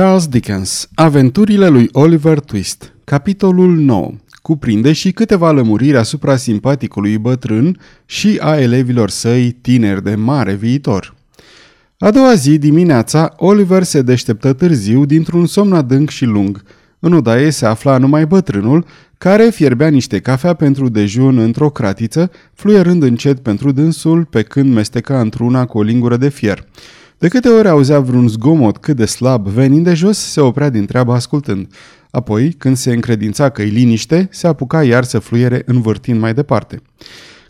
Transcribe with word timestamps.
Charles 0.00 0.26
Dickens 0.26 0.88
Aventurile 0.94 1.68
lui 1.68 1.88
Oliver 1.92 2.40
Twist 2.40 2.92
Capitolul 3.04 3.76
9 3.76 4.12
Cuprinde 4.42 4.92
și 4.92 5.12
câteva 5.12 5.50
lămuriri 5.50 5.96
asupra 5.96 6.36
simpaticului 6.36 7.18
bătrân 7.18 7.78
și 8.06 8.38
a 8.42 8.60
elevilor 8.60 9.10
săi 9.10 9.50
tineri 9.50 10.02
de 10.02 10.14
mare 10.14 10.54
viitor. 10.54 11.14
A 11.98 12.10
doua 12.10 12.34
zi, 12.34 12.58
dimineața, 12.58 13.32
Oliver 13.36 13.82
se 13.82 14.02
deșteptă 14.02 14.52
târziu 14.52 15.04
dintr-un 15.04 15.46
somn 15.46 15.72
adânc 15.72 16.10
și 16.10 16.24
lung. 16.24 16.62
În 16.98 17.12
odaie 17.12 17.50
se 17.50 17.66
afla 17.66 17.98
numai 17.98 18.26
bătrânul, 18.26 18.84
care 19.18 19.50
fierbea 19.50 19.88
niște 19.88 20.18
cafea 20.20 20.54
pentru 20.54 20.88
dejun 20.88 21.38
într-o 21.38 21.70
cratiță, 21.70 22.30
fluierând 22.54 23.02
încet 23.02 23.38
pentru 23.38 23.72
dânsul, 23.72 24.24
pe 24.24 24.42
când 24.42 24.74
mesteca 24.74 25.20
într-una 25.20 25.66
cu 25.66 25.78
o 25.78 25.82
lingură 25.82 26.16
de 26.16 26.28
fier. 26.28 26.66
De 27.20 27.28
câte 27.28 27.48
ori 27.48 27.68
auzea 27.68 28.00
vreun 28.00 28.28
zgomot 28.28 28.76
cât 28.76 28.96
de 28.96 29.04
slab 29.04 29.46
venind 29.46 29.84
de 29.84 29.94
jos, 29.94 30.18
se 30.18 30.40
oprea 30.40 30.68
din 30.68 30.86
treabă 30.86 31.12
ascultând. 31.12 31.72
Apoi, 32.10 32.52
când 32.52 32.76
se 32.76 32.92
încredința 32.92 33.48
că-i 33.48 33.68
liniște, 33.68 34.28
se 34.30 34.46
apuca 34.46 34.82
iar 34.84 35.04
să 35.04 35.18
fluiere 35.18 35.62
învârtind 35.66 36.20
mai 36.20 36.34
departe. 36.34 36.82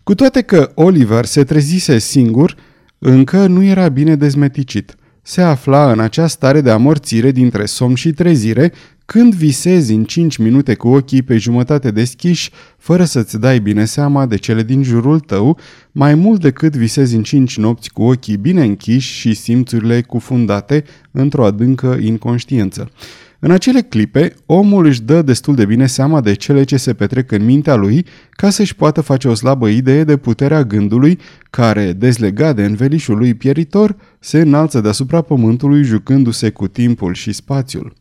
Cu 0.02 0.14
toate 0.14 0.42
că 0.42 0.70
Oliver 0.74 1.24
se 1.24 1.44
trezise 1.44 1.98
singur, 1.98 2.56
încă 2.98 3.46
nu 3.46 3.62
era 3.62 3.88
bine 3.88 4.14
dezmeticit. 4.16 4.94
Se 5.22 5.40
afla 5.40 5.92
în 5.92 6.00
acea 6.00 6.26
stare 6.26 6.60
de 6.60 6.70
amorțire 6.70 7.30
dintre 7.30 7.64
somn 7.64 7.94
și 7.94 8.12
trezire, 8.12 8.72
când 9.12 9.34
visezi 9.34 9.92
în 9.92 10.04
5 10.04 10.36
minute 10.36 10.74
cu 10.74 10.88
ochii 10.88 11.22
pe 11.22 11.36
jumătate 11.36 11.90
deschiși, 11.90 12.50
fără 12.78 13.04
să-ți 13.04 13.38
dai 13.38 13.58
bine 13.58 13.84
seama 13.84 14.26
de 14.26 14.36
cele 14.36 14.62
din 14.62 14.82
jurul 14.82 15.20
tău, 15.20 15.58
mai 15.92 16.14
mult 16.14 16.40
decât 16.40 16.76
visezi 16.76 17.14
în 17.14 17.22
5 17.22 17.56
nopți 17.56 17.90
cu 17.90 18.02
ochii 18.02 18.36
bine 18.36 18.64
închiși 18.64 19.12
și 19.12 19.34
simțurile 19.34 20.02
cufundate 20.02 20.84
într-o 21.10 21.44
adâncă 21.44 21.98
inconștiență. 22.02 22.90
În 23.38 23.50
acele 23.50 23.80
clipe, 23.80 24.34
omul 24.46 24.86
își 24.86 25.02
dă 25.02 25.22
destul 25.22 25.54
de 25.54 25.64
bine 25.64 25.86
seama 25.86 26.20
de 26.20 26.34
cele 26.34 26.64
ce 26.64 26.76
se 26.76 26.94
petrec 26.94 27.32
în 27.32 27.44
mintea 27.44 27.74
lui 27.74 28.06
ca 28.30 28.50
să-și 28.50 28.76
poată 28.76 29.00
face 29.00 29.28
o 29.28 29.34
slabă 29.34 29.68
idee 29.68 30.04
de 30.04 30.16
puterea 30.16 30.64
gândului 30.64 31.18
care, 31.50 31.92
dezlegat 31.92 32.56
de 32.56 32.64
învelișul 32.64 33.16
lui 33.16 33.34
pieritor, 33.34 33.96
se 34.18 34.40
înalță 34.40 34.80
deasupra 34.80 35.20
pământului 35.20 35.82
jucându-se 35.82 36.50
cu 36.50 36.68
timpul 36.68 37.14
și 37.14 37.32
spațiul. 37.32 37.92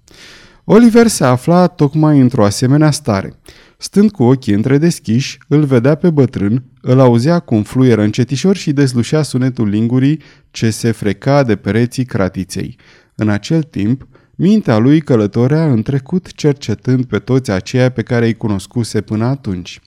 Oliver 0.72 1.08
se 1.08 1.24
afla 1.24 1.68
tocmai 1.68 2.20
într-o 2.20 2.46
asemenea 2.46 2.92
stare. 2.92 3.34
Stând 3.78 4.12
cu 4.12 4.24
ochii 4.24 4.54
întredeschiși, 4.54 5.38
îl 5.48 5.64
vedea 5.64 5.96
pe 5.96 6.10
bătrân, 6.10 6.64
îl 6.82 7.00
auzea 7.00 7.40
cum 7.40 7.64
fluieră 7.64 8.02
încetișor 8.02 8.56
și 8.56 8.72
dezlușea 8.72 9.22
sunetul 9.22 9.68
lingurii 9.68 10.22
ce 10.52 10.70
se 10.70 10.92
freca 10.92 11.44
de 11.44 11.56
pereții 11.56 12.06
cratiței. 12.06 12.78
În 13.16 13.30
acel 13.30 13.64
timp, 13.64 14.08
mintea 14.36 14.78
lui 14.78 15.02
călătorea 15.02 15.72
în 15.72 15.82
trecut 15.82 16.34
cercetând 16.34 17.06
pe 17.06 17.20
toți 17.20 17.52
aceia 17.52 17.90
pe 17.90 18.02
care 18.02 18.26
îi 18.26 18.34
cunoscuse 18.34 19.02
până 19.02 19.26
atunci. 19.26 19.80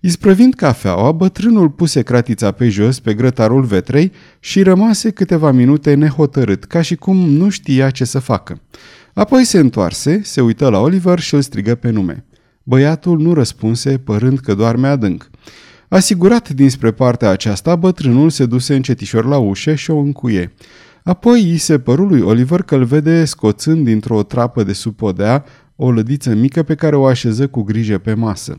Isprăvind 0.00 0.54
cafeaua, 0.54 1.12
bătrânul 1.12 1.70
puse 1.70 2.02
cratița 2.02 2.50
pe 2.50 2.68
jos 2.68 3.00
pe 3.00 3.14
grătarul 3.14 3.62
vetrei 3.62 4.12
și 4.40 4.62
rămase 4.62 5.10
câteva 5.10 5.50
minute 5.50 5.94
nehotărât, 5.94 6.64
ca 6.64 6.82
și 6.82 6.94
cum 6.94 7.16
nu 7.16 7.48
știa 7.48 7.90
ce 7.90 8.04
să 8.04 8.18
facă. 8.18 8.60
Apoi 9.14 9.44
se 9.44 9.58
întoarse, 9.58 10.20
se 10.22 10.40
uită 10.40 10.68
la 10.68 10.78
Oliver 10.78 11.18
și 11.18 11.34
îl 11.34 11.40
strigă 11.40 11.74
pe 11.74 11.90
nume. 11.90 12.24
Băiatul 12.62 13.18
nu 13.18 13.34
răspunse, 13.34 13.98
părând 13.98 14.38
că 14.38 14.54
doarme 14.54 14.88
adânc. 14.88 15.30
Asigurat 15.88 16.48
dinspre 16.48 16.90
partea 16.90 17.28
aceasta, 17.28 17.76
bătrânul 17.76 18.30
se 18.30 18.46
duse 18.46 18.74
încetișor 18.74 19.24
la 19.24 19.38
ușă 19.38 19.74
și 19.74 19.90
o 19.90 19.96
încuie. 19.96 20.52
Apoi 21.04 21.50
îi 21.50 21.56
se 21.56 21.78
păru 21.78 22.04
lui 22.04 22.20
Oliver 22.20 22.62
că 22.62 22.74
îl 22.74 22.84
vede 22.84 23.24
scoțând 23.24 23.84
dintr-o 23.84 24.22
trapă 24.22 24.62
de 24.62 24.72
sub 24.72 24.94
podea 24.94 25.44
o 25.76 25.90
lădiță 25.90 26.34
mică 26.34 26.62
pe 26.62 26.74
care 26.74 26.96
o 26.96 27.06
așeză 27.06 27.48
cu 27.48 27.62
grijă 27.62 27.98
pe 27.98 28.14
masă. 28.14 28.58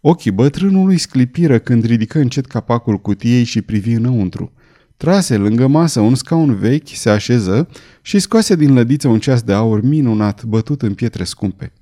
Ochii 0.00 0.30
bătrânului 0.30 0.98
sclipiră 0.98 1.58
când 1.58 1.84
ridică 1.84 2.18
încet 2.18 2.46
capacul 2.46 2.96
cutiei 2.96 3.44
și 3.44 3.62
privi 3.62 3.92
înăuntru. 3.92 4.52
Trase 4.96 5.36
lângă 5.36 5.66
masă 5.66 6.00
un 6.00 6.14
scaun 6.14 6.54
vechi, 6.54 6.88
se 6.88 7.10
așeză 7.10 7.68
și 8.02 8.18
scoase 8.18 8.56
din 8.56 8.74
lădiță 8.74 9.08
un 9.08 9.18
ceas 9.18 9.42
de 9.42 9.52
aur 9.52 9.82
minunat, 9.82 10.44
bătut 10.44 10.82
în 10.82 10.94
pietre 10.94 11.24
scumpe. 11.24 11.72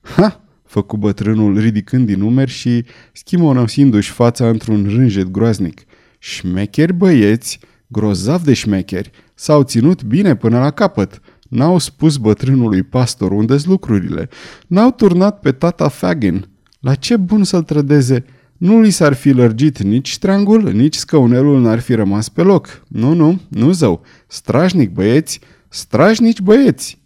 Ha! 0.00 0.44
făcu 0.70 0.96
bătrânul, 0.96 1.58
ridicând 1.58 2.06
din 2.06 2.18
numeri 2.18 2.50
și 2.50 2.84
schimonosindu-și 3.12 4.10
fața 4.10 4.48
într-un 4.48 4.86
rânjet 4.88 5.30
groaznic. 5.30 5.80
Șmecheri 6.18 6.92
băieți, 6.92 7.60
grozav 7.86 8.42
de 8.42 8.52
șmecheri, 8.52 9.10
s-au 9.34 9.62
ținut 9.62 10.02
bine 10.02 10.36
până 10.36 10.58
la 10.58 10.70
capăt. 10.70 11.20
N-au 11.48 11.78
spus 11.78 12.16
bătrânului 12.16 12.82
pastor 12.82 13.32
unde 13.32 13.56
lucrurile. 13.64 14.28
N-au 14.66 14.90
turnat 14.90 15.40
pe 15.40 15.52
tata 15.52 15.88
Fagin. 15.88 16.48
La 16.80 16.94
ce 16.94 17.16
bun 17.16 17.44
să-l 17.44 17.62
trădeze? 17.62 18.24
Nu 18.60 18.80
li 18.80 18.90
s-ar 18.90 19.12
fi 19.12 19.30
lărgit 19.30 19.82
nici 19.82 20.10
strangul, 20.10 20.72
nici 20.72 20.94
scăunelul 20.94 21.60
n-ar 21.60 21.80
fi 21.80 21.94
rămas 21.94 22.28
pe 22.28 22.42
loc. 22.42 22.82
Nu, 22.88 23.12
nu, 23.14 23.40
nu 23.48 23.70
zău. 23.70 24.02
Strașnic 24.26 24.90
băieți, 24.90 25.40
strașnici 25.68 26.40
băieți. 26.40 27.02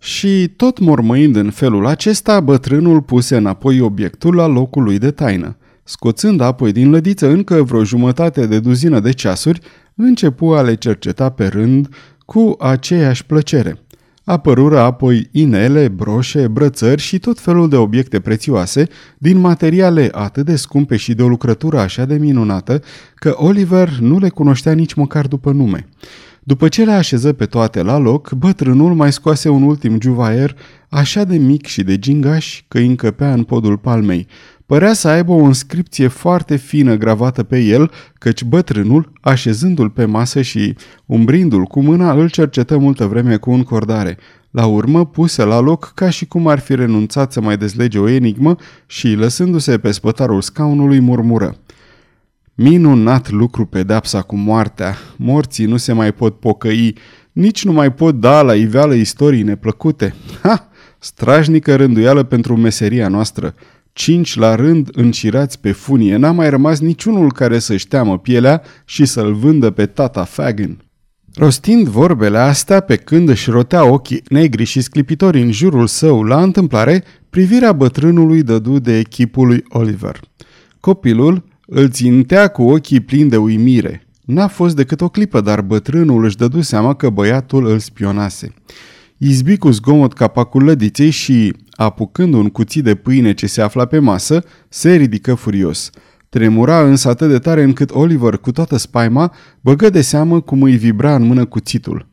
Și 0.00 0.52
tot 0.56 0.78
mormăind 0.78 1.36
în 1.36 1.50
felul 1.50 1.86
acesta, 1.86 2.40
bătrânul 2.40 3.02
puse 3.02 3.36
înapoi 3.36 3.80
obiectul 3.80 4.34
la 4.34 4.46
locul 4.46 4.82
lui 4.82 4.98
de 4.98 5.10
taină. 5.10 5.56
Scoțând 5.84 6.40
apoi 6.40 6.72
din 6.72 6.90
lădiță 6.90 7.28
încă 7.28 7.62
vreo 7.62 7.84
jumătate 7.84 8.46
de 8.46 8.60
duzină 8.60 9.00
de 9.00 9.10
ceasuri, 9.10 9.60
începu 9.94 10.46
a 10.46 10.62
le 10.62 10.74
cerceta 10.74 11.30
pe 11.30 11.46
rând 11.46 11.88
cu 12.24 12.56
aceeași 12.58 13.26
plăcere. 13.26 13.85
Apărură 14.28 14.78
apoi 14.78 15.28
inele, 15.32 15.88
broșe, 15.88 16.48
brățări 16.48 17.00
și 17.00 17.18
tot 17.18 17.40
felul 17.40 17.68
de 17.68 17.76
obiecte 17.76 18.20
prețioase, 18.20 18.88
din 19.18 19.38
materiale 19.38 20.08
atât 20.12 20.44
de 20.44 20.56
scumpe 20.56 20.96
și 20.96 21.14
de 21.14 21.22
o 21.22 21.28
lucrătură 21.28 21.78
așa 21.78 22.04
de 22.04 22.14
minunată, 22.14 22.82
că 23.14 23.34
Oliver 23.36 23.98
nu 24.00 24.18
le 24.18 24.28
cunoștea 24.28 24.72
nici 24.72 24.94
măcar 24.94 25.26
după 25.26 25.52
nume. 25.52 25.88
După 26.48 26.68
ce 26.68 26.84
le 26.84 26.92
așeză 26.92 27.32
pe 27.32 27.44
toate 27.46 27.82
la 27.82 27.98
loc, 27.98 28.32
bătrânul 28.32 28.94
mai 28.94 29.12
scoase 29.12 29.48
un 29.48 29.62
ultim 29.62 30.00
juvaier, 30.00 30.56
așa 30.88 31.24
de 31.24 31.36
mic 31.36 31.66
și 31.66 31.82
de 31.82 31.98
gingaș 31.98 32.62
că 32.68 32.78
îi 32.78 32.86
încăpea 32.86 33.32
în 33.32 33.42
podul 33.42 33.78
palmei. 33.78 34.26
Părea 34.66 34.92
să 34.92 35.08
aibă 35.08 35.32
o 35.32 35.46
inscripție 35.46 36.06
foarte 36.06 36.56
fină 36.56 36.94
gravată 36.94 37.42
pe 37.42 37.58
el, 37.58 37.90
căci 38.18 38.44
bătrânul, 38.44 39.12
așezându-l 39.20 39.90
pe 39.90 40.04
masă 40.04 40.42
și 40.42 40.76
umbrindu-l 41.06 41.64
cu 41.64 41.80
mâna, 41.82 42.12
îl 42.12 42.30
cercetă 42.30 42.78
multă 42.78 43.06
vreme 43.06 43.36
cu 43.36 43.50
un 43.50 43.62
cordare. 43.62 44.18
La 44.50 44.66
urmă 44.66 45.06
puse 45.06 45.44
la 45.44 45.60
loc 45.60 45.92
ca 45.94 46.10
și 46.10 46.26
cum 46.26 46.46
ar 46.46 46.58
fi 46.58 46.74
renunțat 46.74 47.32
să 47.32 47.40
mai 47.40 47.56
dezlege 47.56 47.98
o 47.98 48.08
enigmă 48.08 48.56
și, 48.86 49.14
lăsându-se 49.14 49.78
pe 49.78 49.90
spătarul 49.90 50.40
scaunului, 50.40 51.00
murmură. 51.00 51.56
Minunat 52.58 53.30
lucru 53.30 53.66
pedepsa 53.66 54.22
cu 54.22 54.36
moartea. 54.36 54.96
Morții 55.16 55.64
nu 55.64 55.76
se 55.76 55.92
mai 55.92 56.12
pot 56.12 56.40
pocăi, 56.40 56.96
nici 57.32 57.64
nu 57.64 57.72
mai 57.72 57.92
pot 57.92 58.20
da 58.20 58.42
la 58.42 58.54
iveală 58.54 58.94
istorii 58.94 59.42
neplăcute. 59.42 60.14
Ha! 60.42 60.68
Strajnică 60.98 61.76
rânduială 61.76 62.22
pentru 62.22 62.56
meseria 62.56 63.08
noastră. 63.08 63.54
Cinci 63.92 64.36
la 64.36 64.54
rând 64.54 64.88
încirați 64.92 65.60
pe 65.60 65.72
funie, 65.72 66.16
n-a 66.16 66.30
mai 66.30 66.50
rămas 66.50 66.80
niciunul 66.80 67.32
care 67.32 67.58
să-și 67.58 67.88
teamă 67.88 68.18
pielea 68.18 68.62
și 68.84 69.04
să-l 69.04 69.34
vândă 69.34 69.70
pe 69.70 69.86
tata 69.86 70.24
Fagin. 70.24 70.78
Rostind 71.34 71.86
vorbele 71.86 72.38
astea, 72.38 72.80
pe 72.80 72.96
când 72.96 73.28
își 73.28 73.50
rotea 73.50 73.84
ochii 73.84 74.22
negri 74.28 74.64
și 74.64 74.80
sclipitori 74.80 75.42
în 75.42 75.52
jurul 75.52 75.86
său 75.86 76.22
la 76.22 76.42
întâmplare, 76.42 77.04
privirea 77.30 77.72
bătrânului 77.72 78.42
dădu 78.42 78.78
de 78.78 78.98
echipul 78.98 79.46
lui 79.46 79.64
Oliver. 79.68 80.20
Copilul 80.80 81.44
îl 81.66 81.90
țintea 81.90 82.48
cu 82.48 82.62
ochii 82.62 83.00
plini 83.00 83.30
de 83.30 83.36
uimire. 83.36 84.06
N-a 84.24 84.46
fost 84.46 84.76
decât 84.76 85.00
o 85.00 85.08
clipă, 85.08 85.40
dar 85.40 85.60
bătrânul 85.60 86.24
își 86.24 86.36
dădu 86.36 86.60
seama 86.60 86.94
că 86.94 87.10
băiatul 87.10 87.66
îl 87.66 87.78
spionase. 87.78 88.54
Izbi 89.16 89.56
cu 89.56 89.70
zgomot 89.70 90.12
capacul 90.12 90.64
lădiței 90.64 91.10
și, 91.10 91.52
apucând 91.70 92.34
un 92.34 92.48
cuțit 92.48 92.84
de 92.84 92.94
pâine 92.94 93.34
ce 93.34 93.46
se 93.46 93.60
afla 93.60 93.84
pe 93.84 93.98
masă, 93.98 94.44
se 94.68 94.94
ridică 94.94 95.34
furios. 95.34 95.90
Tremura 96.28 96.82
însă 96.82 97.08
atât 97.08 97.28
de 97.28 97.38
tare 97.38 97.62
încât 97.62 97.90
Oliver, 97.90 98.36
cu 98.36 98.52
toată 98.52 98.76
spaima, 98.76 99.34
băgă 99.60 99.90
de 99.90 100.00
seamă 100.00 100.40
cum 100.40 100.62
îi 100.62 100.76
vibra 100.76 101.14
în 101.14 101.22
mână 101.22 101.44
cuțitul. 101.44 102.08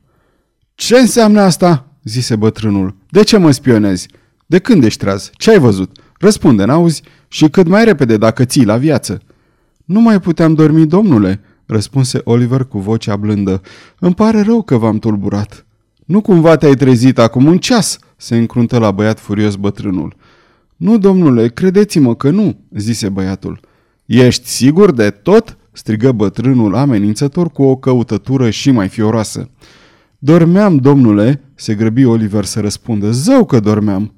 Ce 0.76 0.98
înseamnă 0.98 1.42
asta?" 1.42 1.88
zise 2.04 2.36
bătrânul. 2.36 2.96
De 3.10 3.24
ce 3.24 3.38
mă 3.38 3.52
spionezi? 3.52 4.08
De 4.46 4.60
când 4.60 4.84
ești 4.84 5.00
treaz? 5.00 5.30
Ce 5.34 5.52
ai 5.52 5.60
văzut? 5.60 5.98
Răspunde, 6.20 6.66
n-auzi? 6.66 7.02
Și 7.28 7.50
cât 7.50 7.68
mai 7.68 7.84
repede 7.84 8.18
dacă 8.18 8.46
ții 8.46 8.66
la 8.66 8.78
viață." 8.78 9.22
Nu 9.86 10.02
mai 10.02 10.20
puteam 10.20 10.54
dormi, 10.54 10.86
domnule," 10.86 11.42
răspunse 11.66 12.22
Oliver 12.24 12.64
cu 12.64 12.80
vocea 12.80 13.16
blândă. 13.16 13.62
Îmi 14.00 14.14
pare 14.14 14.42
rău 14.42 14.62
că 14.62 14.78
v-am 14.78 15.00
tulburat." 15.00 15.66
Nu 16.06 16.22
cumva 16.22 16.56
te-ai 16.56 16.76
trezit 16.76 17.20
acum 17.20 17.46
un 17.46 17.58
ceas?" 17.58 18.00
se 18.18 18.38
încruntă 18.38 18.78
la 18.78 18.92
băiat 18.92 19.20
furios 19.20 19.56
bătrânul. 19.56 20.16
Nu, 20.76 20.98
domnule, 20.98 21.48
credeți-mă 21.48 22.16
că 22.16 22.30
nu," 22.30 22.60
zise 22.72 23.10
băiatul. 23.10 23.60
Ești 24.06 24.48
sigur 24.48 24.92
de 24.92 25.10
tot?" 25.10 25.58
strigă 25.72 26.12
bătrânul 26.12 26.76
amenințător 26.76 27.50
cu 27.50 27.64
o 27.64 27.76
căutătură 27.76 28.50
și 28.50 28.72
mai 28.72 28.88
fioroasă. 28.88 29.50
Dormeam, 30.20 30.78
domnule, 30.78 31.42
se 31.56 31.76
grăbi 31.76 32.06
Oliver 32.06 32.46
să 32.46 32.60
răspundă. 32.60 33.12
Zău 33.12 33.46
că 33.46 33.60
dormeam. 33.60 34.14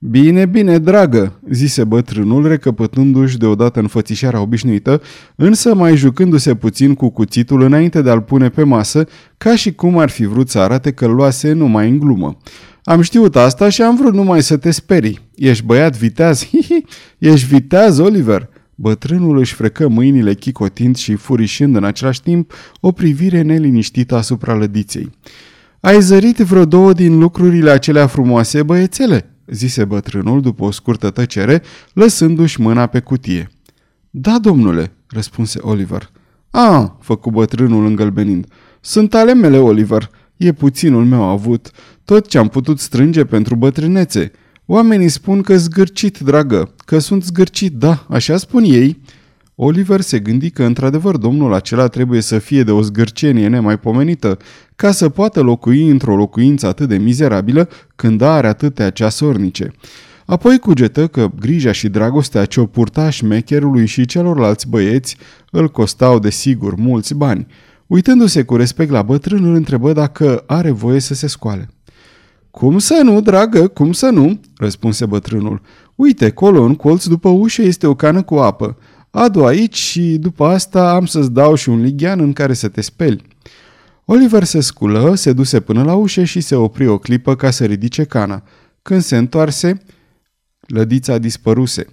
Bine, 0.00 0.46
bine, 0.46 0.78
dragă, 0.78 1.40
zise 1.50 1.84
bătrânul, 1.84 2.46
recăpătându-și 2.46 3.38
deodată 3.38 3.80
înfățișarea 3.80 4.40
obișnuită, 4.40 5.02
însă 5.36 5.74
mai 5.74 5.96
jucându-se 5.96 6.54
puțin 6.54 6.94
cu 6.94 7.08
cuțitul 7.10 7.62
înainte 7.62 8.02
de 8.02 8.10
a-l 8.10 8.20
pune 8.20 8.48
pe 8.48 8.62
masă, 8.62 9.06
ca 9.36 9.56
și 9.56 9.72
cum 9.72 9.98
ar 9.98 10.08
fi 10.10 10.24
vrut 10.24 10.48
să 10.48 10.58
arate 10.58 10.92
că 10.92 11.06
luase 11.06 11.52
numai 11.52 11.88
în 11.88 11.98
glumă. 11.98 12.36
Am 12.82 13.00
știut 13.00 13.36
asta 13.36 13.68
și 13.68 13.82
am 13.82 13.96
vrut 13.96 14.12
numai 14.12 14.42
să 14.42 14.56
te 14.56 14.70
sperii. 14.70 15.18
Ești 15.34 15.64
băiat 15.64 15.96
viteaz? 15.96 16.44
Hihi, 16.50 16.84
ești 17.18 17.46
viteaz, 17.46 17.98
Oliver? 17.98 18.48
Bătrânul 18.74 19.38
își 19.38 19.54
frecă 19.54 19.88
mâinile 19.88 20.34
chicotind 20.34 20.96
și 20.96 21.14
furișând 21.14 21.76
în 21.76 21.84
același 21.84 22.22
timp 22.22 22.52
o 22.80 22.92
privire 22.92 23.42
neliniștită 23.42 24.16
asupra 24.16 24.54
lădiței. 24.54 25.10
Ai 25.80 26.00
zărit 26.00 26.36
vreo 26.36 26.64
două 26.64 26.92
din 26.92 27.18
lucrurile 27.18 27.70
acelea 27.70 28.06
frumoase, 28.06 28.62
băiețele?" 28.62 29.32
Zise 29.50 29.84
bătrânul 29.84 30.40
după 30.40 30.64
o 30.64 30.70
scurtă 30.70 31.10
tăcere, 31.10 31.62
lăsându-și 31.92 32.60
mâna 32.60 32.86
pe 32.86 33.00
cutie. 33.00 33.50
Da, 34.10 34.38
domnule," 34.38 34.92
răspunse 35.06 35.58
Oliver. 35.62 36.10
A, 36.50 36.98
făcu 37.00 37.30
bătrânul 37.30 37.86
îngălbenind. 37.86 38.46
Sunt 38.80 39.14
ale 39.14 39.34
mele, 39.34 39.58
Oliver. 39.58 40.10
E 40.36 40.52
puținul 40.52 41.04
meu 41.04 41.22
avut. 41.22 41.70
Tot 42.04 42.26
ce 42.26 42.38
am 42.38 42.48
putut 42.48 42.78
strânge 42.78 43.24
pentru 43.24 43.54
bătrânețe. 43.56 44.32
Oamenii 44.66 45.08
spun 45.08 45.42
că 45.42 45.56
zgârcit, 45.56 46.18
dragă, 46.18 46.74
că 46.84 46.98
sunt 46.98 47.24
zgârcit, 47.24 47.72
da, 47.72 48.06
așa 48.08 48.36
spun 48.36 48.62
ei. 48.62 49.00
Oliver 49.60 50.00
se 50.00 50.18
gândi 50.18 50.50
că 50.50 50.64
într-adevăr 50.64 51.16
domnul 51.16 51.52
acela 51.52 51.86
trebuie 51.86 52.20
să 52.20 52.38
fie 52.38 52.62
de 52.62 52.70
o 52.70 52.82
zgârcenie 52.82 53.48
nemaipomenită, 53.48 54.38
ca 54.76 54.90
să 54.90 55.08
poată 55.08 55.40
locui 55.40 55.88
într-o 55.88 56.16
locuință 56.16 56.66
atât 56.66 56.88
de 56.88 56.96
mizerabilă 56.96 57.68
când 57.96 58.20
are 58.20 58.46
atâtea 58.46 58.90
ceasornice. 58.90 59.72
Apoi 60.26 60.58
cugetă 60.58 61.06
că 61.06 61.30
grija 61.40 61.72
și 61.72 61.88
dragostea 61.88 62.44
ce 62.44 62.60
o 62.60 62.66
purta 62.66 63.10
șmecherului 63.10 63.86
și 63.86 64.06
celorlalți 64.06 64.68
băieți 64.68 65.16
îl 65.50 65.68
costau 65.68 66.18
de 66.18 66.30
sigur 66.30 66.74
mulți 66.74 67.14
bani. 67.14 67.46
Uitându-se 67.86 68.42
cu 68.42 68.56
respect 68.56 68.90
la 68.90 69.02
bătrân, 69.02 69.44
îl 69.44 69.54
întrebă 69.54 69.92
dacă 69.92 70.44
are 70.46 70.70
voie 70.70 71.00
să 71.00 71.14
se 71.14 71.26
scoale. 71.26 71.68
Cum 72.50 72.78
să 72.78 73.00
nu, 73.04 73.20
dragă, 73.20 73.68
cum 73.68 73.92
să 73.92 74.06
nu?" 74.06 74.40
răspunse 74.56 75.06
bătrânul. 75.06 75.60
Uite, 75.94 76.30
colo 76.30 76.62
în 76.62 76.74
colț 76.74 77.06
după 77.06 77.28
ușă 77.28 77.62
este 77.62 77.86
o 77.86 77.94
cană 77.94 78.22
cu 78.22 78.34
apă. 78.34 78.76
Adu 79.10 79.44
aici 79.44 79.76
și 79.76 80.16
după 80.20 80.46
asta 80.46 80.94
am 80.94 81.06
să-ți 81.06 81.32
dau 81.32 81.54
și 81.54 81.68
un 81.68 81.80
lighean 81.80 82.20
în 82.20 82.32
care 82.32 82.54
să 82.54 82.68
te 82.68 82.80
speli." 82.80 83.22
Oliver 84.04 84.44
se 84.44 84.60
sculă, 84.60 85.14
se 85.14 85.32
duse 85.32 85.60
până 85.60 85.82
la 85.82 85.94
ușă 85.94 86.24
și 86.24 86.40
se 86.40 86.54
opri 86.54 86.86
o 86.86 86.98
clipă 86.98 87.36
ca 87.36 87.50
să 87.50 87.64
ridice 87.64 88.04
cana. 88.04 88.42
Când 88.82 89.02
se 89.02 89.16
întoarse, 89.16 89.82
lădița 90.60 91.18
dispăruse. 91.18 91.86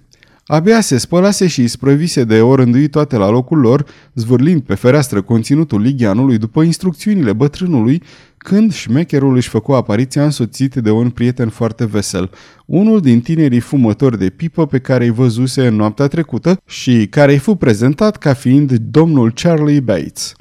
Abia 0.48 0.80
se 0.80 0.98
spălase 0.98 1.46
și 1.46 1.66
sprăvise 1.66 2.24
de 2.24 2.40
orândui 2.40 2.88
toate 2.88 3.16
la 3.16 3.30
locul 3.30 3.58
lor, 3.58 3.86
zvârlind 4.14 4.62
pe 4.62 4.74
fereastră 4.74 5.22
conținutul 5.22 5.80
ligheanului 5.80 6.38
după 6.38 6.62
instrucțiunile 6.62 7.32
bătrânului, 7.32 8.02
când 8.36 8.72
șmecherul 8.72 9.36
își 9.36 9.48
făcu 9.48 9.72
apariția 9.72 10.24
însoțit 10.24 10.74
de 10.74 10.90
un 10.90 11.10
prieten 11.10 11.48
foarte 11.48 11.86
vesel, 11.86 12.30
unul 12.66 13.00
din 13.00 13.20
tinerii 13.20 13.60
fumători 13.60 14.18
de 14.18 14.30
pipă 14.30 14.66
pe 14.66 14.78
care 14.78 15.04
îi 15.04 15.10
văzuse 15.10 15.66
în 15.66 15.74
noaptea 15.74 16.06
trecută 16.06 16.60
și 16.66 17.06
care 17.10 17.32
îi 17.32 17.38
fu 17.38 17.54
prezentat 17.54 18.16
ca 18.16 18.32
fiind 18.32 18.72
domnul 18.72 19.32
Charlie 19.32 19.80
Bates. 19.80 20.34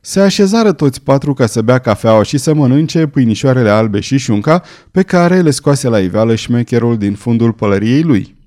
Se 0.00 0.20
așezară 0.20 0.72
toți 0.72 1.02
patru 1.02 1.34
ca 1.34 1.46
să 1.46 1.62
bea 1.62 1.78
cafeaua 1.78 2.22
și 2.22 2.38
să 2.38 2.54
mănânce 2.54 3.06
pâinișoarele 3.06 3.70
albe 3.70 4.00
și 4.00 4.18
șunca 4.18 4.62
pe 4.90 5.02
care 5.02 5.40
le 5.40 5.50
scoase 5.50 5.88
la 5.88 5.98
iveală 5.98 6.34
șmecherul 6.34 6.96
din 6.96 7.14
fundul 7.14 7.52
pălăriei 7.52 8.02
lui. 8.02 8.40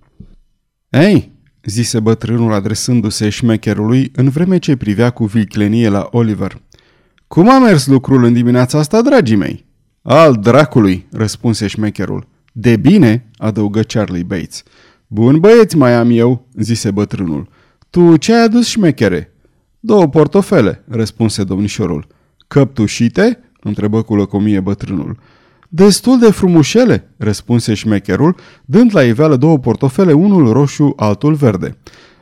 Ei, 1.02 1.32
zise 1.64 2.00
bătrânul 2.00 2.54
adresându-se 2.54 3.30
șmecherului 3.30 4.12
în 4.16 4.30
vreme 4.30 4.58
ce 4.58 4.76
privea 4.76 5.10
cu 5.10 5.26
viclenie 5.26 5.90
la 5.90 6.08
Oliver. 6.12 6.62
Cum 7.28 7.50
a 7.50 7.60
mers 7.60 7.88
lucrul 7.88 8.24
în 8.24 8.34
dimineața 8.34 8.80
asta, 8.80 9.02
dragii 9.02 9.36
mei? 9.36 9.66
Al 10.02 10.34
dracului, 10.34 11.08
răspunse 11.12 11.68
șmecherul. 11.68 12.28
De 12.52 12.78
bine, 12.78 13.30
adăugă 13.38 13.82
Charlie 13.82 14.24
Bates. 14.24 14.64
Bun 15.08 15.40
băieți 15.40 15.78
mai 15.78 15.94
am 15.94 16.10
eu, 16.12 16.48
zise 16.54 16.92
bătrânul. 16.92 17.50
Tu 17.90 18.18
ce 18.18 18.34
ai 18.34 18.44
adus 18.44 18.68
șmechere? 18.68 19.34
Două 19.80 20.08
portofele, 20.08 20.84
răspunse 20.88 21.44
domnișorul. 21.44 22.08
Căptușite? 22.48 23.40
întrebă 23.62 24.02
cu 24.02 24.16
lăcomie 24.16 24.60
bătrânul. 24.60 25.18
Destul 25.76 26.20
de 26.20 26.32
frumușele, 26.32 27.14
răspunse 27.18 27.74
șmecherul, 27.74 28.36
dând 28.66 28.90
la 28.94 29.04
iveală 29.04 29.36
două 29.36 29.60
portofele, 29.60 30.14
unul 30.14 30.52
roșu, 30.52 30.94
altul 30.96 31.34
verde. 31.34 31.78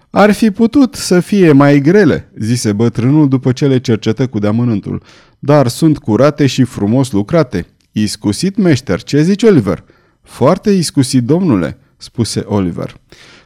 Ar 0.10 0.32
fi 0.32 0.52
putut 0.52 0.96
să 0.96 1.20
fie 1.20 1.52
mai 1.52 1.80
grele, 1.80 2.32
zise 2.40 2.72
bătrânul 2.72 3.28
după 3.28 3.52
ce 3.52 3.68
le 3.68 3.80
cercetă 3.80 4.28
cu 4.28 4.40
deamănântul, 4.40 5.04
dar 5.40 5.68
sunt 5.68 5.98
curate 5.98 6.46
și 6.46 6.64
frumos 6.64 7.12
lucrate. 7.12 7.66
Iscusit 7.92 8.58
meșter, 8.58 9.04
ce 9.04 9.22
zici 9.22 9.44
Oliver? 9.44 9.84
Foarte 10.22 10.70
iscusit, 10.70 11.24
domnule, 11.24 11.78
spuse 11.98 12.40
Oliver. 12.46 12.96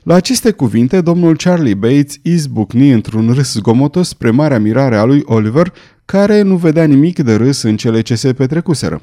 La 0.03 0.15
aceste 0.15 0.51
cuvinte, 0.51 1.01
domnul 1.01 1.35
Charlie 1.35 1.73
Bates 1.73 2.15
izbucni 2.21 2.91
într-un 2.91 3.31
râs 3.33 3.53
zgomotos 3.53 4.07
spre 4.07 4.31
marea 4.31 4.59
mirare 4.59 4.95
a 4.95 5.03
lui 5.03 5.21
Oliver, 5.25 5.73
care 6.05 6.41
nu 6.41 6.55
vedea 6.55 6.83
nimic 6.83 7.19
de 7.19 7.35
râs 7.35 7.61
în 7.61 7.77
cele 7.77 8.01
ce 8.01 8.15
se 8.15 8.33
petrecuseră. 8.33 9.01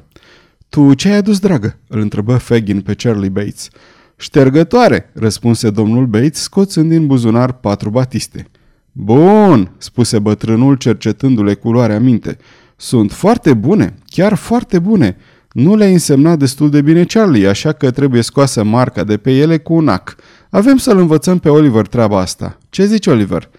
Tu 0.69 0.93
ce 0.93 1.09
ai 1.09 1.15
adus, 1.15 1.39
dragă?" 1.39 1.79
îl 1.87 1.99
întrebă 1.99 2.37
Fagin 2.37 2.81
pe 2.81 2.93
Charlie 2.93 3.29
Bates. 3.29 3.69
Ștergătoare, 4.15 5.11
răspunse 5.13 5.69
domnul 5.69 6.05
Bates, 6.05 6.41
scoțând 6.41 6.89
din 6.89 7.07
buzunar 7.07 7.51
patru 7.51 7.89
batiste. 7.89 8.47
Bun, 8.91 9.71
spuse 9.77 10.19
bătrânul 10.19 10.75
cercetându-le 10.75 11.53
culoarea 11.53 11.99
minte. 11.99 12.37
Sunt 12.75 13.11
foarte 13.11 13.53
bune, 13.53 13.95
chiar 14.05 14.33
foarte 14.33 14.79
bune. 14.79 15.17
Nu 15.51 15.75
le-ai 15.75 15.93
însemnat 15.93 16.39
destul 16.39 16.69
de 16.69 16.81
bine 16.81 17.03
Charlie, 17.03 17.47
așa 17.47 17.71
că 17.71 17.91
trebuie 17.91 18.21
scoasă 18.21 18.63
marca 18.63 19.03
de 19.03 19.17
pe 19.17 19.31
ele 19.31 19.57
cu 19.57 19.73
un 19.73 19.87
ac. 19.87 20.15
Avem 20.49 20.77
să-l 20.77 20.97
învățăm 20.97 21.39
pe 21.39 21.49
Oliver 21.49 21.87
treaba 21.87 22.19
asta. 22.19 22.57
Ce 22.69 22.85
zici, 22.85 23.07
Oliver? 23.07 23.49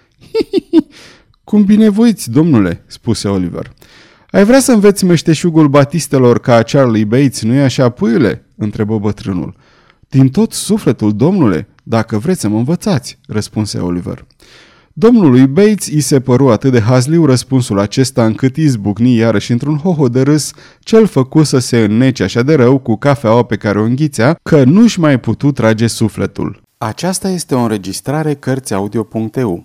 Cum 1.44 1.64
binevoiți, 1.64 2.30
domnule, 2.30 2.82
spuse 2.86 3.28
Oliver. 3.28 3.72
Ai 4.30 4.44
vrea 4.44 4.60
să 4.60 4.72
înveți 4.72 5.04
meșteșugul 5.04 5.68
batistelor 5.68 6.38
ca 6.38 6.62
Charlie 6.62 7.04
Bates, 7.04 7.42
nu-i 7.42 7.60
așa, 7.60 7.88
puiule? 7.88 8.46
întrebă 8.56 8.98
bătrânul. 8.98 9.54
Din 10.08 10.28
tot 10.28 10.52
sufletul, 10.52 11.16
domnule, 11.16 11.68
dacă 11.82 12.18
vreți 12.18 12.40
să 12.40 12.48
mă 12.48 12.56
învățați, 12.56 13.18
răspunse 13.26 13.78
Oliver. 13.78 14.26
Domnului 14.92 15.46
Bates 15.46 15.88
îi 15.88 16.00
se 16.00 16.20
păru 16.20 16.50
atât 16.50 16.72
de 16.72 16.80
hazliu 16.80 17.24
răspunsul 17.24 17.78
acesta 17.78 18.24
încât 18.24 18.56
izbucni 18.56 19.16
iarăși 19.16 19.52
într-un 19.52 19.76
hoho 19.76 20.08
de 20.08 20.22
râs, 20.22 20.52
cel 20.80 21.06
făcu 21.06 21.42
să 21.42 21.58
se 21.58 21.78
înnece 21.78 22.22
așa 22.22 22.42
de 22.42 22.54
rău 22.54 22.78
cu 22.78 22.96
cafeaua 22.96 23.42
pe 23.42 23.56
care 23.56 23.80
o 23.80 23.82
înghițea, 23.82 24.38
că 24.42 24.64
nu-și 24.64 25.00
mai 25.00 25.20
putu 25.20 25.52
trage 25.52 25.86
sufletul. 25.86 26.62
Aceasta 26.78 27.28
este 27.28 27.54
o 27.54 27.60
înregistrare 27.60 28.34
Cărțiaudio.eu. 28.34 29.64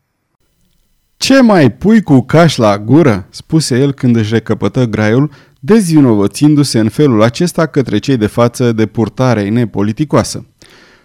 Ce 1.18 1.42
mai 1.42 1.72
pui 1.72 2.02
cu 2.02 2.20
caș 2.20 2.56
la 2.56 2.78
gură?" 2.78 3.26
spuse 3.30 3.78
el 3.78 3.92
când 3.92 4.16
își 4.16 4.32
recăpătă 4.32 4.84
graiul 4.84 5.30
dezvinovățindu-se 5.59 6.79
în 6.79 6.88
felul 6.88 7.23
acesta 7.23 7.67
către 7.67 7.99
cei 7.99 8.17
de 8.17 8.27
față 8.27 8.73
de 8.73 8.87
purtare 8.87 9.49
nepoliticoasă. 9.49 10.47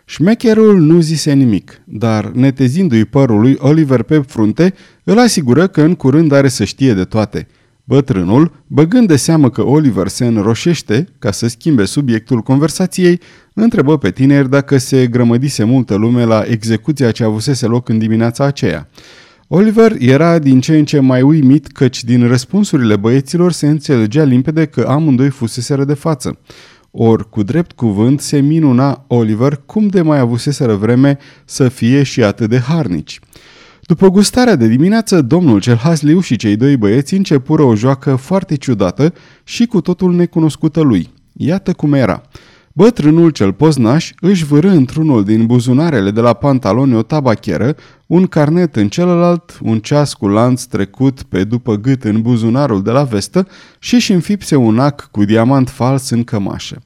Șmecherul 0.06 0.80
nu 0.80 1.00
zise 1.00 1.34
nimic, 1.34 1.82
dar 1.86 2.32
netezindu-i 2.32 3.06
părul 3.06 3.40
lui 3.40 3.56
Oliver 3.60 4.02
pe 4.02 4.24
frunte, 4.28 4.74
îl 5.04 5.20
asigură 5.20 5.68
că 5.68 5.82
în 5.82 5.96
curând 5.96 6.32
are 6.32 6.48
să 6.48 6.64
știe 6.64 6.94
de 6.94 7.04
toate. 7.04 7.48
Bătrânul, 7.84 8.64
băgând 8.68 9.08
de 9.08 9.16
seamă 9.16 9.50
că 9.50 9.62
Oliver 9.62 10.08
se 10.08 10.26
înroșește 10.26 11.08
ca 11.20 11.32
să 11.32 11.48
schimbe 11.48 11.86
subiectul 11.86 12.42
conversației, 12.42 13.20
întrebă 13.54 13.98
pe 13.98 14.12
tineri 14.12 14.50
dacă 14.50 14.78
se 14.78 15.08
grămădise 15.08 15.64
multă 15.64 15.96
lume 15.96 16.24
la 16.24 16.44
execuția 16.48 17.12
ce 17.12 17.24
avusese 17.24 17.66
loc 17.66 17.90
în 17.90 17.98
dimineața 17.98 18.44
aceea. 18.44 18.90
Oliver 19.48 19.96
era 20.00 20.40
din 20.40 20.60
ce 20.60 20.78
în 20.78 20.86
ce 20.86 21.00
mai 21.00 21.22
uimit 21.22 21.68
căci 21.68 22.04
din 22.04 22.28
răspunsurile 22.28 22.96
băieților 22.96 23.52
se 23.52 23.68
înțelegea 23.68 24.24
limpede 24.24 24.66
că 24.66 24.86
amândoi 24.88 25.30
fuseseră 25.30 25.84
de 25.84 25.94
față. 25.94 26.40
Or, 26.92 27.30
cu 27.30 27.44
drept 27.44 27.72
cuvânt, 27.72 28.20
se 28.20 28.40
minuna 28.40 29.06
Oliver 29.08 29.62
cum 29.66 29.88
de 29.88 30.02
mai 30.02 30.20
avuseseră 30.20 30.76
vreme 30.76 31.18
să 31.46 31.70
fie 31.70 32.04
și 32.04 32.24
atât 32.24 32.50
de 32.50 32.60
harnici. 32.60 33.20
După 33.82 34.10
gustarea 34.10 34.56
de 34.56 34.68
dimineață, 34.68 35.22
domnul 35.22 35.60
cel 35.60 35.76
hasliu 35.76 36.20
și 36.20 36.36
cei 36.36 36.56
doi 36.56 36.78
băieți 36.78 37.14
începură 37.14 37.62
o 37.62 37.76
joacă 37.76 38.16
foarte 38.16 38.56
ciudată 38.56 39.14
și 39.44 39.66
cu 39.66 39.82
totul 39.82 40.16
necunoscută 40.16 40.82
lui. 40.82 41.10
Iată 41.34 41.74
cum 41.74 41.94
era. 41.94 42.22
Bătrânul 42.76 43.30
cel 43.30 43.54
poznaș 43.54 44.12
își 44.20 44.46
vâră 44.46 44.70
într-unul 44.70 45.24
din 45.24 45.46
buzunarele 45.46 46.12
de 46.12 46.22
la 46.22 46.34
pantaloni 46.34 46.96
o 46.96 47.02
tabacheră, 47.02 47.76
un 48.08 48.28
carnet 48.28 48.76
în 48.76 48.90
celălalt, 48.90 49.60
un 49.62 49.80
ceas 49.80 50.14
cu 50.14 50.28
lanț 50.28 50.64
trecut 50.64 51.24
pe 51.24 51.44
după 51.44 51.76
gât 51.76 52.04
în 52.04 52.22
buzunarul 52.22 52.84
de 52.84 52.92
la 52.92 53.04
vestă 53.04 53.48
și 53.80 53.96
își 53.96 54.14
înfipse 54.14 54.56
un 54.56 54.80
ac 54.80 55.08
cu 55.12 55.24
diamant 55.24 55.70
fals 55.70 56.10
în 56.10 56.24
cămașă. 56.24 56.82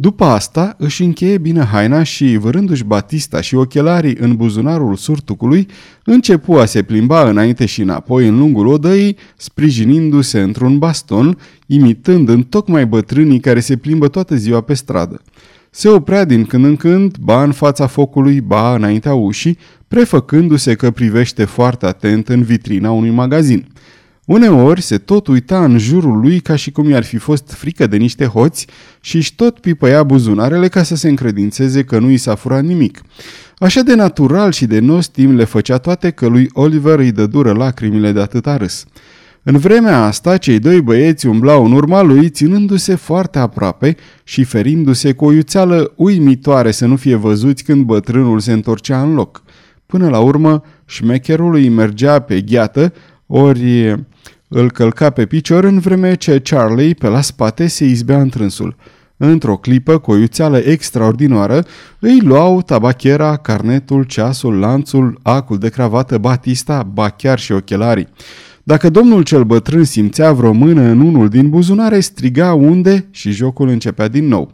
După 0.00 0.24
asta 0.24 0.74
își 0.78 1.02
încheie 1.02 1.38
bine 1.38 1.64
haina 1.64 2.02
și, 2.02 2.36
vărându-și 2.36 2.84
batista 2.84 3.40
și 3.40 3.54
ochelarii 3.54 4.16
în 4.20 4.36
buzunarul 4.36 4.96
surtucului, 4.96 5.66
începu 6.04 6.52
a 6.52 6.64
se 6.64 6.82
plimba 6.82 7.28
înainte 7.28 7.66
și 7.66 7.80
înapoi 7.80 8.28
în 8.28 8.38
lungul 8.38 8.66
odăii, 8.66 9.16
sprijinindu-se 9.36 10.40
într-un 10.40 10.78
baston, 10.78 11.38
imitând 11.66 12.28
în 12.28 12.42
tocmai 12.42 12.86
bătrânii 12.86 13.40
care 13.40 13.60
se 13.60 13.76
plimbă 13.76 14.08
toată 14.08 14.36
ziua 14.36 14.60
pe 14.60 14.74
stradă. 14.74 15.20
Se 15.70 15.88
oprea 15.88 16.24
din 16.24 16.44
când 16.44 16.64
în 16.64 16.76
când, 16.76 17.16
ba 17.16 17.42
în 17.42 17.52
fața 17.52 17.86
focului, 17.86 18.40
ba 18.40 18.74
înaintea 18.74 19.14
ușii, 19.14 19.58
prefăcându-se 19.88 20.74
că 20.74 20.90
privește 20.90 21.44
foarte 21.44 21.86
atent 21.86 22.28
în 22.28 22.42
vitrina 22.42 22.90
unui 22.90 23.10
magazin– 23.10 23.66
Uneori 24.28 24.80
se 24.80 24.98
tot 24.98 25.26
uita 25.26 25.64
în 25.64 25.78
jurul 25.78 26.20
lui 26.20 26.40
ca 26.40 26.56
și 26.56 26.70
cum 26.70 26.88
i-ar 26.88 27.04
fi 27.04 27.16
fost 27.16 27.52
frică 27.52 27.86
de 27.86 27.96
niște 27.96 28.24
hoți 28.24 28.66
și 29.00 29.16
își 29.16 29.34
tot 29.34 29.58
pipăia 29.58 30.02
buzunarele 30.02 30.68
ca 30.68 30.82
să 30.82 30.96
se 30.96 31.08
încredințeze 31.08 31.84
că 31.84 31.98
nu 31.98 32.10
i 32.10 32.16
s-a 32.16 32.34
furat 32.34 32.62
nimic. 32.62 33.02
Așa 33.58 33.80
de 33.80 33.94
natural 33.94 34.52
și 34.52 34.66
de 34.66 34.78
nostim 34.78 35.36
le 35.36 35.44
făcea 35.44 35.78
toate 35.78 36.10
că 36.10 36.26
lui 36.26 36.48
Oliver 36.52 36.98
îi 36.98 37.12
dă 37.12 37.26
dură 37.26 37.52
lacrimile 37.52 38.12
de 38.12 38.20
atâta 38.20 38.56
râs. 38.56 38.84
În 39.42 39.56
vremea 39.56 40.04
asta, 40.04 40.36
cei 40.36 40.58
doi 40.58 40.80
băieți 40.80 41.26
umblau 41.26 41.64
în 41.64 41.72
urma 41.72 42.02
lui, 42.02 42.28
ținându-se 42.28 42.94
foarte 42.94 43.38
aproape 43.38 43.96
și 44.24 44.44
ferindu-se 44.44 45.12
cu 45.12 45.24
o 45.24 45.32
iuțeală 45.32 45.92
uimitoare 45.96 46.70
să 46.70 46.86
nu 46.86 46.96
fie 46.96 47.14
văzuți 47.14 47.64
când 47.64 47.84
bătrânul 47.84 48.40
se 48.40 48.52
întorcea 48.52 49.02
în 49.02 49.14
loc. 49.14 49.42
Până 49.86 50.08
la 50.08 50.18
urmă, 50.18 50.62
șmecherul 50.84 51.54
îi 51.54 51.68
mergea 51.68 52.18
pe 52.18 52.40
gheată, 52.40 52.92
ori 53.30 53.94
îl 54.48 54.70
călca 54.70 55.10
pe 55.10 55.26
picior 55.26 55.64
în 55.64 55.78
vreme 55.78 56.14
ce 56.14 56.40
Charlie, 56.40 56.94
pe 56.94 57.08
la 57.08 57.20
spate, 57.20 57.66
se 57.66 57.84
izbea 57.84 58.20
întrânsul. 58.20 58.76
Într-o 59.16 59.56
clipă, 59.56 59.98
cu 59.98 60.10
o 60.10 60.16
iuțeală 60.16 60.58
extraordinară, 60.58 61.64
îi 61.98 62.20
luau 62.20 62.62
tabachera, 62.62 63.36
carnetul, 63.36 64.02
ceasul, 64.02 64.58
lanțul, 64.58 65.18
acul 65.22 65.58
de 65.58 65.68
cravată, 65.68 66.18
batista, 66.18 66.82
ba 66.82 67.08
chiar 67.08 67.38
și 67.38 67.52
ochelarii. 67.52 68.08
Dacă 68.62 68.90
domnul 68.90 69.22
cel 69.22 69.44
bătrân 69.44 69.84
simțea 69.84 70.32
vreo 70.32 70.52
mână 70.52 70.80
în 70.80 71.00
unul 71.00 71.28
din 71.28 71.50
buzunare, 71.50 72.00
striga 72.00 72.54
unde 72.54 73.08
și 73.10 73.30
jocul 73.30 73.68
începea 73.68 74.08
din 74.08 74.28
nou. 74.28 74.52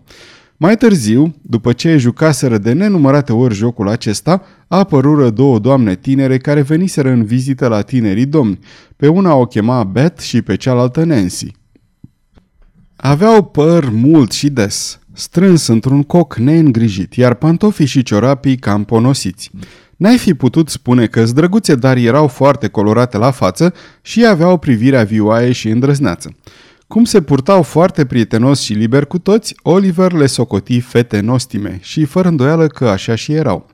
Mai 0.56 0.76
târziu, 0.76 1.34
după 1.42 1.72
ce 1.72 1.96
jucaseră 1.96 2.58
de 2.58 2.72
nenumărate 2.72 3.32
ori 3.32 3.54
jocul 3.54 3.88
acesta, 3.88 4.42
apărură 4.68 5.30
două 5.30 5.58
doamne 5.58 5.94
tinere 5.94 6.38
care 6.38 6.62
veniseră 6.62 7.10
în 7.10 7.24
vizită 7.24 7.68
la 7.68 7.80
tinerii 7.80 8.26
domni. 8.26 8.58
Pe 8.96 9.08
una 9.08 9.34
o 9.34 9.46
chema 9.46 9.84
Beth 9.84 10.22
și 10.22 10.42
pe 10.42 10.56
cealaltă 10.56 11.04
Nancy. 11.04 11.52
Aveau 12.96 13.44
păr 13.44 13.90
mult 13.90 14.32
și 14.32 14.50
des, 14.50 14.98
strâns 15.12 15.66
într-un 15.66 16.02
coc 16.02 16.36
neîngrijit, 16.36 17.14
iar 17.14 17.34
pantofii 17.34 17.86
și 17.86 18.02
ciorapii 18.02 18.56
cam 18.56 18.84
ponosiți. 18.84 19.50
N-ai 19.96 20.18
fi 20.18 20.34
putut 20.34 20.68
spune 20.68 21.06
că 21.06 21.24
zdrăguțe, 21.24 21.74
dar 21.74 21.96
erau 21.96 22.26
foarte 22.26 22.68
colorate 22.68 23.16
la 23.16 23.30
față 23.30 23.74
și 24.02 24.26
aveau 24.26 24.58
privirea 24.58 25.04
vioaie 25.04 25.52
și 25.52 25.68
îndrăzneață. 25.68 26.36
Cum 26.94 27.04
se 27.04 27.22
purtau 27.22 27.62
foarte 27.62 28.04
prietenos 28.04 28.60
și 28.60 28.72
liber 28.72 29.04
cu 29.04 29.18
toți, 29.18 29.54
Oliver 29.62 30.12
le 30.12 30.26
socoti 30.26 30.80
fete 30.80 31.20
nostime 31.20 31.78
și 31.82 32.04
fără 32.04 32.28
îndoială 32.28 32.66
că 32.66 32.88
așa 32.88 33.14
și 33.14 33.32
erau. 33.32 33.66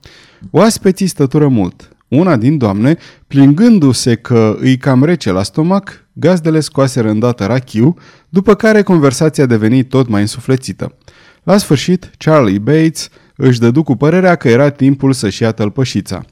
Oaspeții 0.50 1.06
stătură 1.06 1.48
mult. 1.48 1.96
Una 2.08 2.36
din 2.36 2.58
doamne, 2.58 2.96
plingându-se 3.26 4.14
că 4.14 4.56
îi 4.60 4.76
cam 4.76 5.04
rece 5.04 5.32
la 5.32 5.42
stomac, 5.42 6.06
gazdele 6.12 6.60
scoaseră 6.60 7.10
îndată 7.10 7.46
rachiu, 7.46 7.96
după 8.28 8.54
care 8.54 8.82
conversația 8.82 9.46
deveni 9.46 9.84
tot 9.84 10.08
mai 10.08 10.20
însuflețită. 10.20 10.96
La 11.42 11.56
sfârșit, 11.56 12.10
Charlie 12.18 12.58
Bates 12.58 13.08
își 13.36 13.58
dădu 13.58 13.82
cu 13.82 13.96
părerea 13.96 14.34
că 14.34 14.48
era 14.48 14.70
timpul 14.70 15.12
să-și 15.12 15.42
ia 15.42 15.52
tălpășița. 15.52 16.24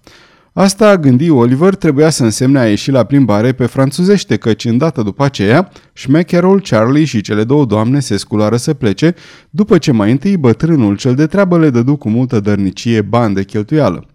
Asta, 0.59 0.97
gândi 0.97 1.31
Oliver, 1.31 1.75
trebuia 1.75 2.11
să 2.11 2.25
însemne 2.25 2.59
a 2.59 2.69
ieși 2.69 2.91
la 2.91 3.05
plimbare 3.05 3.53
pe 3.53 3.67
franțuzește, 3.67 4.37
căci 4.37 4.65
îndată 4.65 5.03
după 5.03 5.25
aceea, 5.25 5.71
șmecherul, 5.93 6.61
Charlie 6.61 7.05
și 7.05 7.21
cele 7.21 7.45
două 7.45 7.65
doamne 7.65 8.01
se 8.01 8.17
sculară 8.17 8.57
să 8.57 8.75
plece, 8.75 9.15
după 9.51 9.79
ce 9.79 9.93
mai 9.93 10.11
întâi 10.11 10.37
bătrânul 10.37 10.97
cel 10.97 11.15
de 11.15 11.27
treabă 11.27 11.59
le 11.59 11.71
dădu 11.71 11.97
cu 11.97 12.09
multă 12.09 12.41
dărnicie 12.41 13.01
bani 13.01 13.35
de 13.35 13.45
cheltuială. 13.45 14.07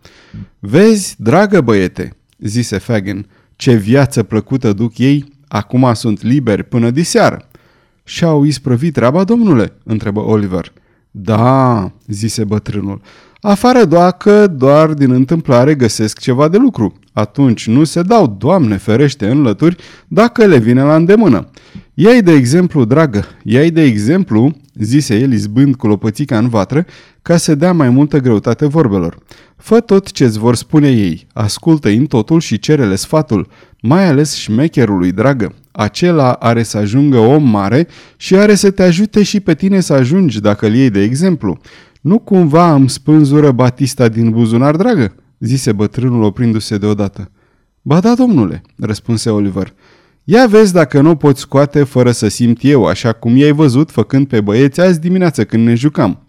Vezi, 0.60 1.16
dragă 1.18 1.62
băiete, 1.62 2.16
zise 2.40 2.78
Fagin, 2.78 3.28
ce 3.56 3.74
viață 3.74 4.24
plăcută 4.24 4.74
duc 4.74 4.98
ei, 4.98 5.26
acum 5.48 5.94
sunt 5.94 6.24
liberi 6.24 6.64
până 6.64 6.90
diseară. 6.90 7.48
Și-au 8.04 8.44
isprăvit 8.44 8.94
treaba, 8.94 9.24
domnule?" 9.24 9.74
întrebă 9.84 10.20
Oliver. 10.20 10.74
Da, 11.12 11.92
zise 12.08 12.44
bătrânul, 12.44 13.02
afară 13.46 13.86
dacă 13.86 14.48
doar 14.48 14.94
din 14.94 15.12
întâmplare 15.12 15.76
găsesc 15.76 16.20
ceva 16.20 16.48
de 16.48 16.58
lucru. 16.58 16.94
Atunci 17.14 17.68
nu 17.68 17.84
se 17.84 18.02
dau, 18.02 18.36
Doamne 18.38 18.78
ferește, 18.78 19.28
în 19.28 19.42
lături 19.42 19.76
dacă 20.08 20.46
le 20.46 20.58
vine 20.58 20.82
la 20.82 20.96
îndemână. 20.96 21.48
Iai 21.94 22.22
de 22.22 22.32
exemplu, 22.32 22.86
dragă, 22.86 23.26
iai 23.44 23.70
de 23.70 23.82
exemplu, 23.82 24.56
zise 24.74 25.20
el 25.20 25.32
izbând 25.32 25.76
cu 25.76 25.88
lopățica 25.88 26.38
în 26.38 26.50
vatră, 26.50 26.86
ca 27.22 27.38
să 27.38 27.56
dea 27.56 27.74
mai 27.74 27.90
multă 27.90 28.20
greutate 28.20 28.66
vorbelor. 28.66 29.18
Fă 29.58 29.80
tot 29.80 30.12
ce-ți 30.12 30.40
vor 30.40 30.56
spune 30.56 30.90
ei, 30.90 31.28
ascultă 31.34 31.90
în 31.90 32.06
totul 32.06 32.40
și 32.40 32.60
cerele 32.60 32.96
sfatul, 32.96 33.48
mai 33.82 34.08
ales 34.08 34.36
șmecherului, 34.36 35.12
dragă. 35.12 35.54
Acela 35.72 36.32
are 36.32 36.64
să 36.64 36.78
ajungă 36.78 37.18
om 37.18 37.50
mare 37.50 37.88
și 38.18 38.36
are 38.36 38.56
să 38.56 38.72
te 38.72 38.84
ajute 38.84 39.24
și 39.24 39.40
pe 39.40 39.54
tine 39.54 39.80
să 39.80 39.94
ajungi 39.94 40.42
dacă 40.42 40.66
îl 40.66 40.74
iei 40.74 40.90
de 40.90 41.02
exemplu. 41.02 41.60
Nu 42.04 42.20
cumva 42.20 42.74
îmi 42.74 42.90
spânzură 42.90 43.52
Batista 43.52 44.08
din 44.08 44.30
buzunar, 44.30 44.76
dragă?" 44.76 45.16
zise 45.40 45.72
bătrânul 45.72 46.24
oprindu-se 46.24 46.78
deodată. 46.78 47.32
Ba 47.82 48.00
da, 48.00 48.16
domnule," 48.16 48.62
răspunse 48.78 49.30
Oliver. 49.30 49.74
Ia 50.24 50.48
vezi 50.48 50.74
dacă 50.74 51.02
nu 51.02 51.16
poți 51.16 51.40
scoate 51.40 51.84
fără 51.84 52.12
să 52.12 52.28
simt 52.28 52.58
eu, 52.62 52.86
așa 52.86 53.14
cum 53.14 53.38
i-ai 53.38 53.52
văzut 53.52 53.92
făcând 53.92 54.28
pe 54.28 54.42
băieți 54.42 54.82
azi 54.82 55.00
dimineață 55.00 55.46
când 55.46 55.66
ne 55.66 55.76
jucam." 55.76 56.24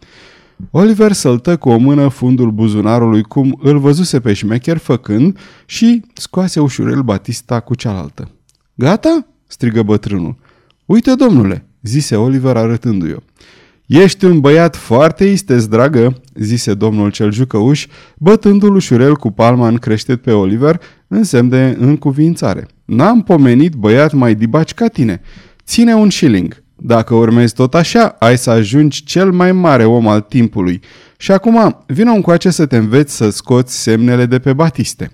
Oliver 0.71 1.13
săltă 1.13 1.57
cu 1.57 1.69
o 1.69 1.77
mână 1.77 2.09
fundul 2.09 2.51
buzunarului 2.51 3.23
cum 3.23 3.59
îl 3.63 3.79
văzuse 3.79 4.21
pe 4.21 4.33
șmecher 4.33 4.77
făcând 4.77 5.39
și 5.67 6.03
scoase 6.13 6.61
ușurel 6.61 7.03
Batista 7.03 7.61
cu 7.61 7.75
cealaltă. 7.75 8.31
Gata?" 8.75 9.27
strigă 9.47 9.83
bătrânul. 9.83 10.37
Uite, 10.85 11.15
domnule," 11.15 11.67
zise 11.83 12.17
Oliver 12.17 12.57
arătându-i-o. 12.57 13.19
Ești 13.87 14.25
un 14.25 14.41
băiat 14.41 14.77
foarte 14.77 15.25
isteț, 15.25 15.65
dragă," 15.65 16.21
zise 16.35 16.75
domnul 16.75 17.11
cel 17.11 17.33
jucăuș, 17.33 17.87
bătându-l 18.19 18.75
ușurel 18.75 19.17
cu 19.17 19.31
palma 19.31 19.69
în 19.69 19.77
creștet 19.77 20.23
pe 20.23 20.31
Oliver, 20.31 20.81
în 21.09 21.25
semn 21.25 21.49
de 21.49 21.77
încuvințare. 21.79 22.67
N-am 22.85 23.23
pomenit 23.23 23.73
băiat 23.73 24.13
mai 24.13 24.35
dibaci 24.35 24.75
ca 24.75 24.89
tine. 24.89 25.21
Ține 25.65 25.95
un 25.95 26.11
shilling. 26.11 26.63
Dacă 26.77 27.15
urmezi 27.15 27.55
tot 27.55 27.75
așa, 27.75 28.17
ai 28.19 28.39
să 28.39 28.51
ajungi 28.51 29.05
cel 29.05 29.31
mai 29.31 29.53
mare 29.53 29.85
om 29.85 30.09
al 30.09 30.21
timpului. 30.21 30.81
Și 31.17 31.33
acum, 31.33 31.85
vină 31.87 32.11
încoace 32.11 32.51
să 32.51 32.67
te 32.67 32.77
înveți 32.77 33.17
să 33.17 33.31
scoți 33.31 33.83
semnele 33.83 34.27
de 34.27 34.39
pe 34.39 34.53
batiste." 34.53 35.11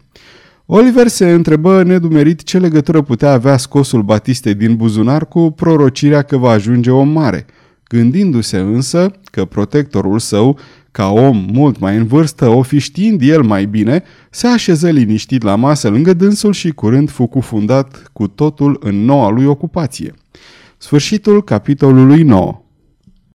Oliver 0.66 1.06
se 1.06 1.30
întrebă 1.30 1.82
nedumerit 1.82 2.42
ce 2.42 2.58
legătură 2.58 3.02
putea 3.02 3.32
avea 3.32 3.56
scosul 3.56 4.02
batiste 4.02 4.52
din 4.52 4.76
buzunar 4.76 5.26
cu 5.26 5.50
prorocirea 5.50 6.22
că 6.22 6.36
va 6.36 6.50
ajunge 6.50 6.90
om 6.90 7.08
mare– 7.08 7.46
gândindu-se 7.90 8.58
însă 8.58 9.10
că 9.30 9.44
protectorul 9.44 10.18
său, 10.18 10.58
Ca 10.92 11.12
om 11.12 11.46
mult 11.52 11.78
mai 11.78 11.96
în 11.96 12.06
vârstă, 12.06 12.48
o 12.48 12.62
fi 12.62 12.78
știind 12.78 13.20
el 13.22 13.42
mai 13.42 13.66
bine, 13.66 14.02
se 14.30 14.46
așeză 14.46 14.90
liniștit 14.90 15.42
la 15.42 15.54
masă 15.54 15.88
lângă 15.88 16.14
dânsul 16.14 16.52
și 16.52 16.70
curând 16.70 17.10
fu 17.10 17.26
cufundat 17.26 18.10
cu 18.12 18.26
totul 18.26 18.76
în 18.80 19.04
noua 19.04 19.30
lui 19.30 19.44
ocupație. 19.44 20.14
Sfârșitul 20.78 21.44
capitolului 21.44 22.22
9 22.22 22.62